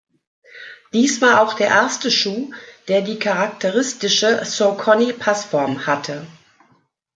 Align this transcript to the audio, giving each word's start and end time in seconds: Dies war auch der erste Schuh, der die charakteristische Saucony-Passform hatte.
Dies 0.93 1.21
war 1.21 1.41
auch 1.43 1.53
der 1.53 1.67
erste 1.67 2.09
Schuh, 2.09 2.49
der 2.87 3.03
die 3.03 3.19
charakteristische 3.19 4.43
Saucony-Passform 4.43 5.85
hatte. 5.85 6.25